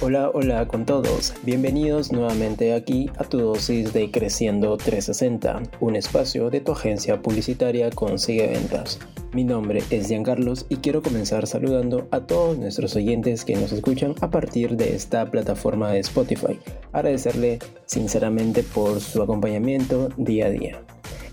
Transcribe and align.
Hola, 0.00 0.30
hola 0.32 0.68
con 0.68 0.86
todos. 0.86 1.34
Bienvenidos 1.42 2.12
nuevamente 2.12 2.72
aquí 2.72 3.10
a 3.18 3.24
tu 3.24 3.38
dosis 3.38 3.92
de 3.92 4.12
Creciendo 4.12 4.76
360, 4.76 5.60
un 5.80 5.96
espacio 5.96 6.50
de 6.50 6.60
tu 6.60 6.70
agencia 6.70 7.20
publicitaria 7.20 7.90
Consigue 7.90 8.46
Ventas. 8.46 9.00
Mi 9.32 9.42
nombre 9.42 9.82
es 9.90 10.06
Giancarlos 10.06 10.66
y 10.68 10.76
quiero 10.76 11.02
comenzar 11.02 11.48
saludando 11.48 12.06
a 12.12 12.20
todos 12.20 12.56
nuestros 12.56 12.94
oyentes 12.94 13.44
que 13.44 13.56
nos 13.56 13.72
escuchan 13.72 14.14
a 14.20 14.30
partir 14.30 14.76
de 14.76 14.94
esta 14.94 15.28
plataforma 15.32 15.90
de 15.90 15.98
Spotify. 15.98 16.60
Agradecerle 16.92 17.58
sinceramente 17.86 18.62
por 18.62 19.00
su 19.00 19.20
acompañamiento 19.20 20.10
día 20.16 20.46
a 20.46 20.50
día. 20.50 20.80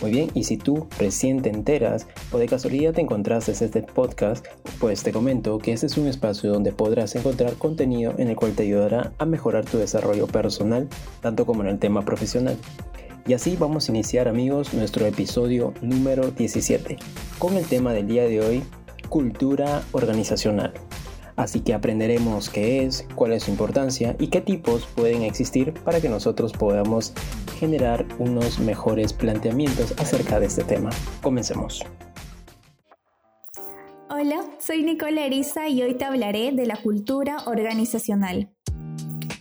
Muy 0.00 0.12
bien, 0.12 0.30
y 0.32 0.44
si 0.44 0.56
tú 0.56 0.86
recién 0.98 1.42
te 1.42 1.50
enteras 1.50 2.06
o 2.32 2.38
de 2.38 2.46
casualidad 2.46 2.94
te 2.94 3.02
encontraste 3.02 3.52
este 3.52 3.82
podcast, 3.82 4.46
pues 4.78 5.02
te 5.02 5.12
comento 5.12 5.58
que 5.58 5.72
este 5.72 5.86
es 5.86 5.98
un 5.98 6.06
espacio 6.06 6.50
donde 6.50 6.72
podrás 6.72 7.14
encontrar 7.16 7.52
contenido 7.54 8.14
en 8.16 8.28
el 8.28 8.36
cual 8.36 8.52
te 8.52 8.62
ayudará 8.62 9.12
a 9.18 9.26
mejorar 9.26 9.66
tu 9.66 9.76
desarrollo 9.76 10.26
personal, 10.26 10.88
tanto 11.20 11.44
como 11.44 11.62
en 11.62 11.68
el 11.68 11.78
tema 11.78 12.02
profesional. 12.02 12.56
Y 13.26 13.34
así 13.34 13.56
vamos 13.56 13.88
a 13.88 13.92
iniciar 13.92 14.26
amigos 14.26 14.72
nuestro 14.72 15.04
episodio 15.04 15.74
número 15.82 16.30
17, 16.30 16.96
con 17.38 17.58
el 17.58 17.66
tema 17.66 17.92
del 17.92 18.08
día 18.08 18.24
de 18.24 18.40
hoy, 18.40 18.62
cultura 19.10 19.82
organizacional. 19.92 20.72
Así 21.40 21.60
que 21.60 21.72
aprenderemos 21.72 22.50
qué 22.50 22.84
es, 22.84 23.06
cuál 23.14 23.32
es 23.32 23.44
su 23.44 23.50
importancia 23.50 24.14
y 24.18 24.26
qué 24.26 24.42
tipos 24.42 24.84
pueden 24.94 25.22
existir 25.22 25.72
para 25.72 25.98
que 25.98 26.10
nosotros 26.10 26.52
podamos 26.52 27.14
generar 27.58 28.04
unos 28.18 28.58
mejores 28.58 29.14
planteamientos 29.14 29.94
acerca 29.98 30.38
de 30.38 30.46
este 30.46 30.64
tema. 30.64 30.90
Comencemos. 31.22 31.82
Hola, 34.10 34.44
soy 34.58 34.82
Nicole 34.82 35.24
Eriza 35.24 35.66
y 35.70 35.80
hoy 35.82 35.94
te 35.94 36.04
hablaré 36.04 36.52
de 36.52 36.66
la 36.66 36.76
cultura 36.76 37.38
organizacional. 37.46 38.50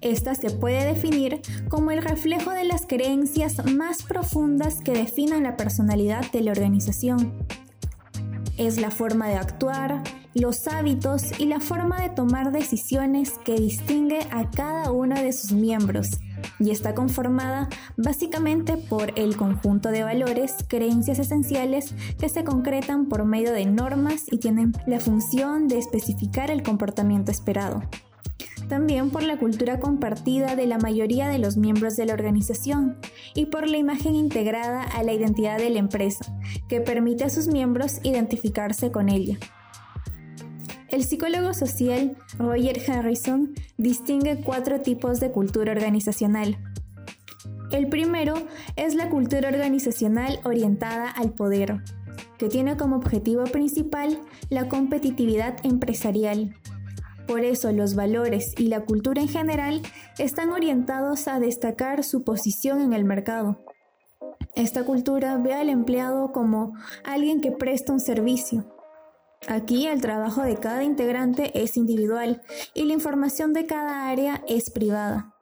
Esta 0.00 0.34
se 0.34 0.50
puede 0.50 0.84
definir 0.84 1.42
como 1.68 1.92
el 1.92 2.02
reflejo 2.02 2.50
de 2.50 2.64
las 2.64 2.86
creencias 2.86 3.64
más 3.72 4.02
profundas 4.02 4.80
que 4.84 4.94
definen 4.94 5.44
la 5.44 5.56
personalidad 5.56 6.28
de 6.32 6.40
la 6.40 6.50
organización. 6.50 7.46
Es 8.56 8.80
la 8.80 8.90
forma 8.90 9.28
de 9.28 9.34
actuar, 9.34 10.02
los 10.34 10.68
hábitos 10.68 11.38
y 11.38 11.46
la 11.46 11.60
forma 11.60 12.00
de 12.00 12.08
tomar 12.08 12.52
decisiones 12.52 13.32
que 13.44 13.54
distingue 13.54 14.20
a 14.30 14.50
cada 14.50 14.90
uno 14.90 15.16
de 15.16 15.32
sus 15.32 15.52
miembros 15.52 16.20
y 16.58 16.70
está 16.70 16.94
conformada 16.94 17.68
básicamente 17.96 18.76
por 18.76 19.18
el 19.18 19.36
conjunto 19.36 19.90
de 19.90 20.04
valores, 20.04 20.54
creencias 20.68 21.18
esenciales 21.18 21.94
que 22.18 22.28
se 22.28 22.44
concretan 22.44 23.06
por 23.06 23.24
medio 23.24 23.52
de 23.52 23.66
normas 23.66 24.24
y 24.30 24.38
tienen 24.38 24.72
la 24.86 25.00
función 25.00 25.68
de 25.68 25.78
especificar 25.78 26.50
el 26.50 26.62
comportamiento 26.62 27.30
esperado. 27.30 27.82
También 28.68 29.10
por 29.10 29.22
la 29.22 29.38
cultura 29.38 29.78
compartida 29.78 30.56
de 30.56 30.66
la 30.66 30.78
mayoría 30.78 31.28
de 31.28 31.38
los 31.38 31.56
miembros 31.56 31.96
de 31.96 32.06
la 32.06 32.14
organización 32.14 32.98
y 33.34 33.46
por 33.46 33.68
la 33.68 33.76
imagen 33.76 34.14
integrada 34.14 34.82
a 34.82 35.02
la 35.02 35.12
identidad 35.12 35.58
de 35.58 35.70
la 35.70 35.78
empresa, 35.78 36.24
que 36.68 36.80
permite 36.80 37.24
a 37.24 37.30
sus 37.30 37.46
miembros 37.46 38.00
identificarse 38.02 38.90
con 38.90 39.08
ella. 39.08 39.38
El 40.88 41.02
psicólogo 41.02 41.54
social 41.54 42.16
Roger 42.38 42.78
Harrison 42.88 43.52
distingue 43.76 44.40
cuatro 44.44 44.80
tipos 44.80 45.18
de 45.18 45.32
cultura 45.32 45.72
organizacional. 45.72 46.56
El 47.72 47.88
primero 47.88 48.34
es 48.76 48.94
la 48.94 49.10
cultura 49.10 49.48
organizacional 49.48 50.38
orientada 50.44 51.10
al 51.10 51.32
poder, 51.32 51.80
que 52.38 52.48
tiene 52.48 52.76
como 52.76 52.94
objetivo 52.94 53.42
principal 53.42 54.20
la 54.50 54.68
competitividad 54.68 55.56
empresarial. 55.64 56.54
Por 57.26 57.40
eso 57.40 57.72
los 57.72 57.94
valores 57.94 58.54
y 58.58 58.68
la 58.68 58.80
cultura 58.80 59.22
en 59.22 59.28
general 59.28 59.82
están 60.18 60.50
orientados 60.50 61.28
a 61.28 61.40
destacar 61.40 62.04
su 62.04 62.22
posición 62.24 62.80
en 62.80 62.92
el 62.92 63.04
mercado. 63.04 63.64
Esta 64.54 64.84
cultura 64.84 65.36
ve 65.38 65.54
al 65.54 65.68
empleado 65.68 66.32
como 66.32 66.74
alguien 67.04 67.40
que 67.40 67.50
presta 67.50 67.92
un 67.92 68.00
servicio, 68.00 68.64
Aquí 69.46 69.86
el 69.86 70.00
trabajo 70.00 70.42
de 70.42 70.56
cada 70.56 70.84
integrante 70.84 71.62
es 71.62 71.76
individual 71.76 72.40
y 72.72 72.84
la 72.84 72.94
información 72.94 73.52
de 73.52 73.66
cada 73.66 74.08
área 74.08 74.42
es 74.48 74.70
privada. 74.70 75.34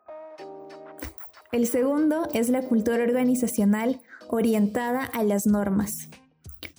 El 1.52 1.66
segundo 1.66 2.26
es 2.32 2.48
la 2.48 2.62
cultura 2.62 3.04
organizacional 3.04 4.00
orientada 4.28 5.04
a 5.04 5.22
las 5.22 5.46
normas. 5.46 6.08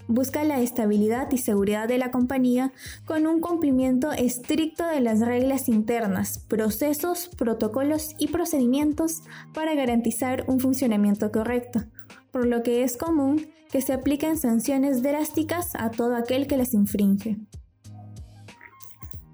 Busca 0.08 0.44
la 0.44 0.60
estabilidad 0.60 1.32
y 1.32 1.38
seguridad 1.38 1.88
de 1.88 1.98
la 1.98 2.12
compañía 2.12 2.74
con 3.06 3.26
un 3.26 3.40
cumplimiento 3.40 4.12
estricto 4.12 4.86
de 4.86 5.00
las 5.00 5.20
reglas 5.22 5.70
internas, 5.70 6.40
procesos, 6.40 7.30
protocolos 7.38 8.16
y 8.20 8.28
procedimientos 8.28 9.22
para 9.54 9.76
garantizar 9.76 10.44
un 10.48 10.60
funcionamiento 10.60 11.32
correcto, 11.32 11.84
por 12.32 12.46
lo 12.46 12.64
que 12.64 12.84
es 12.84 12.98
común 12.98 13.48
que 13.72 13.82
se 13.82 13.94
apliquen 13.94 14.38
sanciones 14.38 15.02
drásticas 15.02 15.70
a 15.76 15.90
todo 15.90 16.16
aquel 16.16 16.48
que 16.48 16.58
las 16.58 16.74
infringe. 16.74 17.38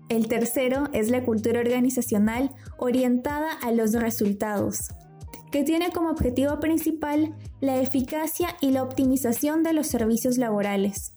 El 0.08 0.28
tercero 0.28 0.86
es 0.94 1.10
la 1.10 1.24
cultura 1.24 1.60
organizacional 1.60 2.52
orientada 2.78 3.52
a 3.62 3.72
los 3.72 3.94
resultados, 3.94 4.90
que 5.52 5.64
tiene 5.64 5.92
como 5.92 6.10
objetivo 6.10 6.60
principal 6.60 7.36
la 7.60 7.82
eficacia 7.82 8.56
y 8.62 8.72
la 8.72 8.84
optimización 8.84 9.64
de 9.64 9.74
los 9.74 9.88
servicios 9.88 10.38
laborales. 10.38 11.14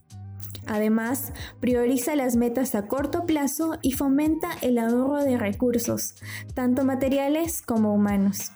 Además, 0.66 1.32
prioriza 1.60 2.14
las 2.14 2.36
metas 2.36 2.74
a 2.74 2.86
corto 2.86 3.26
plazo 3.26 3.78
y 3.82 3.92
fomenta 3.92 4.48
el 4.62 4.78
ahorro 4.78 5.24
de 5.24 5.36
recursos, 5.36 6.14
tanto 6.54 6.84
materiales 6.84 7.62
como 7.62 7.92
humanos. 7.92 8.52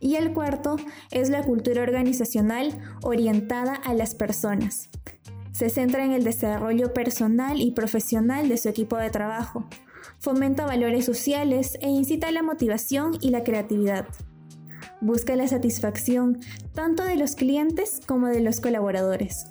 Y 0.00 0.16
el 0.16 0.34
cuarto 0.34 0.76
es 1.10 1.30
la 1.30 1.42
cultura 1.42 1.82
organizacional 1.82 2.78
orientada 3.02 3.74
a 3.74 3.94
las 3.94 4.14
personas. 4.14 4.90
Se 5.54 5.70
centra 5.70 6.04
en 6.04 6.10
el 6.10 6.24
desarrollo 6.24 6.92
personal 6.92 7.60
y 7.60 7.70
profesional 7.70 8.48
de 8.48 8.56
su 8.56 8.68
equipo 8.68 8.96
de 8.96 9.10
trabajo, 9.10 9.64
fomenta 10.18 10.66
valores 10.66 11.04
sociales 11.04 11.78
e 11.80 11.88
incita 11.88 12.32
la 12.32 12.42
motivación 12.42 13.16
y 13.20 13.30
la 13.30 13.44
creatividad. 13.44 14.08
Busca 15.00 15.36
la 15.36 15.46
satisfacción 15.46 16.40
tanto 16.72 17.04
de 17.04 17.14
los 17.14 17.36
clientes 17.36 18.00
como 18.04 18.26
de 18.26 18.40
los 18.40 18.58
colaboradores. 18.60 19.46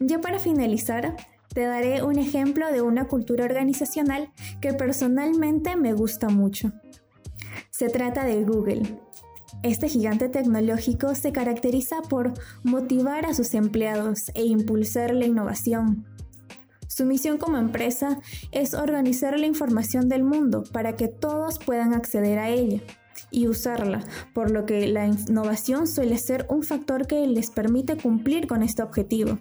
Ya 0.00 0.22
para 0.22 0.38
finalizar, 0.38 1.16
te 1.52 1.60
daré 1.60 2.02
un 2.02 2.18
ejemplo 2.18 2.72
de 2.72 2.80
una 2.80 3.06
cultura 3.08 3.44
organizacional 3.44 4.32
que 4.62 4.72
personalmente 4.72 5.76
me 5.76 5.92
gusta 5.92 6.30
mucho. 6.30 6.72
Se 7.68 7.90
trata 7.90 8.24
de 8.24 8.42
Google. 8.42 9.03
Este 9.64 9.88
gigante 9.88 10.28
tecnológico 10.28 11.14
se 11.14 11.32
caracteriza 11.32 12.02
por 12.02 12.34
motivar 12.64 13.24
a 13.24 13.32
sus 13.32 13.54
empleados 13.54 14.30
e 14.34 14.44
impulsar 14.44 15.14
la 15.14 15.24
innovación. 15.24 16.04
Su 16.86 17.06
misión 17.06 17.38
como 17.38 17.56
empresa 17.56 18.20
es 18.52 18.74
organizar 18.74 19.40
la 19.40 19.46
información 19.46 20.10
del 20.10 20.22
mundo 20.22 20.64
para 20.70 20.96
que 20.96 21.08
todos 21.08 21.58
puedan 21.58 21.94
acceder 21.94 22.38
a 22.38 22.50
ella 22.50 22.82
y 23.30 23.48
usarla, 23.48 24.04
por 24.34 24.50
lo 24.50 24.66
que 24.66 24.86
la 24.86 25.06
innovación 25.06 25.86
suele 25.86 26.18
ser 26.18 26.44
un 26.50 26.62
factor 26.62 27.06
que 27.06 27.26
les 27.26 27.50
permite 27.50 27.96
cumplir 27.96 28.46
con 28.46 28.62
este 28.62 28.82
objetivo. 28.82 29.38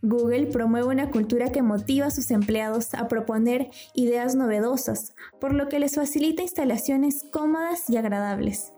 Google 0.00 0.46
promueve 0.46 0.88
una 0.88 1.10
cultura 1.10 1.52
que 1.52 1.60
motiva 1.60 2.06
a 2.06 2.10
sus 2.10 2.30
empleados 2.30 2.94
a 2.94 3.08
proponer 3.08 3.68
ideas 3.94 4.36
novedosas, 4.36 5.12
por 5.38 5.52
lo 5.52 5.68
que 5.68 5.80
les 5.80 5.96
facilita 5.96 6.40
instalaciones 6.40 7.26
cómodas 7.30 7.90
y 7.90 7.98
agradables. 7.98 8.72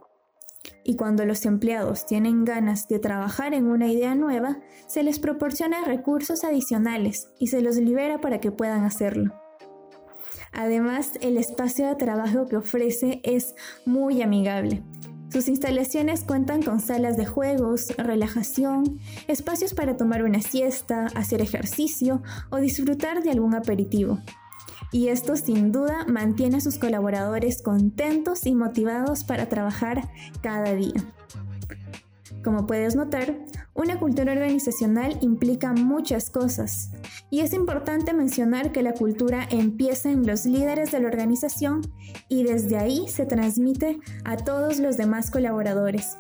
Y 0.85 0.97
cuando 0.97 1.25
los 1.25 1.45
empleados 1.47 2.07
tienen 2.07 2.45
ganas 2.45 2.89
de 2.89 2.99
trabajar 2.99 3.55
en 3.55 3.67
una 3.67 3.89
idea 3.89 4.15
nueva, 4.15 4.59
se 4.87 5.03
les 5.03 5.19
proporciona 5.19 5.85
recursos 5.85 6.45
adicionales 6.45 7.29
y 7.39 7.49
se 7.49 7.61
los 7.61 7.77
libera 7.77 8.21
para 8.21 8.41
que 8.41 8.53
puedan 8.53 8.85
hacerlo. 8.85 9.35
Además, 10.53 11.13
el 11.21 11.37
espacio 11.37 11.87
de 11.87 11.97
trabajo 11.97 12.47
que 12.47 12.57
ofrece 12.57 13.21
es 13.23 13.55
muy 13.85 14.23
amigable, 14.23 14.83
sus 15.31 15.47
instalaciones 15.49 16.25
cuentan 16.25 16.63
con 16.63 16.81
salas 16.81 17.19
de 17.19 17.27
juegos, 17.27 17.89
relajación, 17.99 18.99
espacios 19.27 19.75
para 19.75 19.99
tomar 19.99 20.23
una 20.25 20.41
siesta, 20.41 21.07
hacer 21.15 21.43
ejercicio 21.43 22.23
o 22.49 22.57
disfrutar 22.57 23.23
de 23.23 23.31
algún 23.31 23.55
aperitivo. 23.55 24.21
Y 24.91 25.09
esto 25.09 25.37
sin 25.37 25.71
duda 25.71 26.07
mantiene 26.09 26.57
a 26.57 26.61
sus 26.61 26.79
colaboradores 26.79 27.63
contentos 27.63 28.47
y 28.47 28.55
motivados 28.55 29.25
para 29.25 29.49
trabajar 29.49 30.11
cada 30.41 30.75
día. 30.75 30.95
Como 32.43 32.67
puedes 32.67 32.97
notar, 32.97 33.39
una 33.75 33.99
cultura 33.99 34.33
organizacional 34.33 35.19
implica 35.21 35.73
muchas 35.73 36.31
cosas, 36.31 36.91
y 37.31 37.41
es 37.41 37.53
importante 37.53 38.15
mencionar 38.15 38.73
que 38.73 38.83
la 38.83 38.95
cultura 38.95 39.47
empieza 39.51 40.11
en 40.11 40.27
los 40.27 40.47
líderes 40.47 40.91
de 40.91 41.01
la 41.01 41.09
organización 41.09 41.83
y 42.29 42.45
desde 42.45 42.79
ahí 42.79 43.07
se 43.09 43.27
transmite 43.27 44.01
a 44.25 44.37
todos 44.37 44.79
los 44.79 44.97
demás 44.97 45.31
colaboradores. 45.31 46.17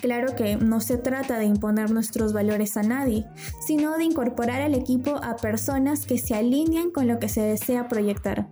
Claro 0.00 0.36
que 0.36 0.56
no 0.56 0.80
se 0.80 0.96
trata 0.96 1.38
de 1.38 1.46
imponer 1.46 1.90
nuestros 1.90 2.32
valores 2.32 2.76
a 2.76 2.82
nadie, 2.82 3.24
sino 3.60 3.98
de 3.98 4.04
incorporar 4.04 4.62
al 4.62 4.74
equipo 4.74 5.16
a 5.22 5.36
personas 5.36 6.06
que 6.06 6.18
se 6.18 6.34
alinean 6.34 6.90
con 6.90 7.08
lo 7.08 7.18
que 7.18 7.28
se 7.28 7.40
desea 7.40 7.88
proyectar. 7.88 8.48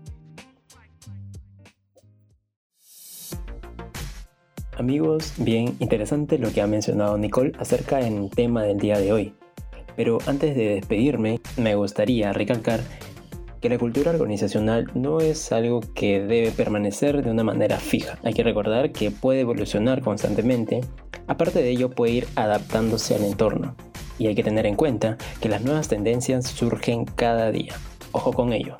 Amigos, 4.76 5.32
bien 5.38 5.76
interesante 5.78 6.36
lo 6.36 6.52
que 6.52 6.60
ha 6.60 6.66
mencionado 6.66 7.16
Nicole 7.16 7.52
acerca 7.58 7.98
del 7.98 8.28
tema 8.30 8.62
del 8.64 8.78
día 8.78 8.98
de 8.98 9.12
hoy. 9.12 9.34
Pero 9.96 10.18
antes 10.26 10.54
de 10.54 10.74
despedirme, 10.74 11.40
me 11.56 11.76
gustaría 11.76 12.32
recalcar 12.32 12.80
que 13.62 13.70
la 13.70 13.78
cultura 13.78 14.10
organizacional 14.10 14.90
no 14.94 15.20
es 15.20 15.50
algo 15.50 15.80
que 15.80 16.20
debe 16.20 16.50
permanecer 16.50 17.24
de 17.24 17.30
una 17.30 17.42
manera 17.42 17.78
fija. 17.78 18.18
Hay 18.22 18.34
que 18.34 18.42
recordar 18.42 18.92
que 18.92 19.10
puede 19.10 19.40
evolucionar 19.40 20.02
constantemente, 20.02 20.82
aparte 21.26 21.62
de 21.62 21.70
ello 21.70 21.90
puede 21.90 22.12
ir 22.12 22.28
adaptándose 22.36 23.14
al 23.14 23.24
entorno. 23.24 23.74
Y 24.18 24.26
hay 24.26 24.34
que 24.34 24.42
tener 24.42 24.66
en 24.66 24.76
cuenta 24.76 25.18
que 25.40 25.48
las 25.48 25.62
nuevas 25.62 25.88
tendencias 25.88 26.46
surgen 26.46 27.04
cada 27.04 27.50
día. 27.50 27.74
Ojo 28.12 28.32
con 28.32 28.52
ello. 28.52 28.76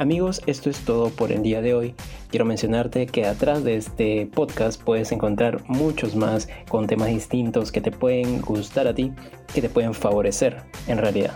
Amigos, 0.00 0.40
esto 0.46 0.70
es 0.70 0.80
todo 0.80 1.10
por 1.10 1.30
el 1.30 1.42
día 1.42 1.60
de 1.60 1.74
hoy. 1.74 1.94
Quiero 2.30 2.46
mencionarte 2.46 3.06
que 3.06 3.26
atrás 3.26 3.64
de 3.64 3.76
este 3.76 4.24
podcast 4.32 4.80
puedes 4.82 5.12
encontrar 5.12 5.62
muchos 5.66 6.14
más 6.16 6.48
con 6.70 6.86
temas 6.86 7.08
distintos 7.08 7.70
que 7.70 7.82
te 7.82 7.90
pueden 7.90 8.40
gustar 8.40 8.86
a 8.86 8.94
ti, 8.94 9.12
que 9.52 9.60
te 9.60 9.68
pueden 9.68 9.92
favorecer 9.92 10.62
en 10.86 10.96
realidad. 10.96 11.32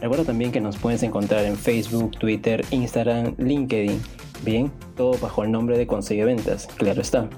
Recuerda 0.00 0.26
también 0.26 0.52
que 0.52 0.60
nos 0.60 0.76
puedes 0.76 1.02
encontrar 1.02 1.44
en 1.44 1.56
Facebook, 1.56 2.12
Twitter, 2.18 2.64
Instagram, 2.70 3.34
LinkedIn. 3.38 4.00
Bien, 4.44 4.70
todo 4.96 5.18
bajo 5.18 5.42
el 5.42 5.50
nombre 5.50 5.78
de 5.78 5.86
Consigue 5.86 6.24
Ventas, 6.24 6.68
claro 6.76 7.00
está. 7.00 7.28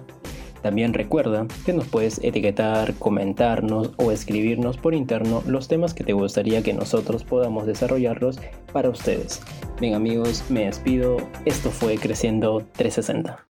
También 0.67 0.95
recuerda 0.95 1.47
que 1.65 1.73
nos 1.73 1.87
puedes 1.87 2.19
etiquetar, 2.25 2.95
comentarnos 2.95 3.93
o 3.99 4.11
escribirnos 4.11 4.77
por 4.77 4.95
interno 4.95 5.45
los 5.47 5.69
temas 5.69 5.95
que 5.95 6.03
te 6.03 6.13
gustaría 6.13 6.65
que 6.65 6.73
nosotros 6.73 7.23
podamos 7.23 7.69
desarrollarlos 7.69 8.41
para 8.73 8.91
ustedes. 8.91 9.41
Bien 9.81 9.95
amigos, 9.95 10.43
me 10.49 10.65
despido. 10.65 11.19
Esto 11.45 11.71
fue 11.71 11.99
Creciendo 11.99 12.67
360. 12.73 13.47